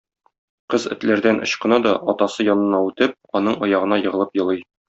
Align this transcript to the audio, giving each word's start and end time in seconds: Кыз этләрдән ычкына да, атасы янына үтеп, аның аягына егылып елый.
Кыз 0.73 0.87
этләрдән 0.95 1.43
ычкына 1.47 1.79
да, 1.85 1.93
атасы 2.15 2.49
янына 2.49 2.83
үтеп, 2.89 3.17
аның 3.41 3.63
аягына 3.69 4.05
егылып 4.07 4.39
елый. 4.45 4.69